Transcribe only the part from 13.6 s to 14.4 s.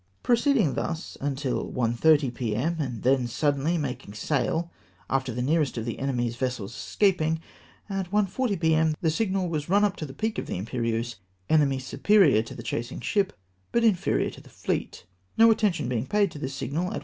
hut inferior